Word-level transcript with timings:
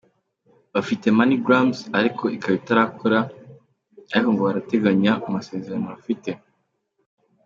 Bafite 0.73 1.05
“Money 1.17 1.37
Grams”, 1.45 1.77
ariko 1.99 2.23
ikaba 2.35 2.55
itarakora 2.61 3.19
ariko 4.13 4.29
ngo 4.31 4.41
barayiteganya 4.47 5.11
mu 5.23 5.29
masezerano 5.37 5.85
bafite. 5.93 6.29